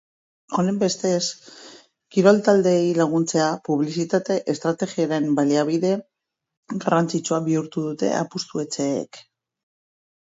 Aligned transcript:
Honenbestez, 0.59 1.25
kirol 2.15 2.39
taldeei 2.47 2.87
laguntzea 2.99 3.49
publizitate 3.69 4.37
estrategiaren 4.55 5.27
baliabide 5.41 5.93
garrantzitsua 6.87 7.43
bihurtu 7.51 7.87
dute 7.91 8.13
apustu 8.25 8.65
etxeek. 8.69 9.25